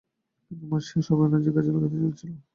[0.45, 2.31] কিন্তু মা সেই সব এনার্জি কাজে লাগাতে চাইছিল।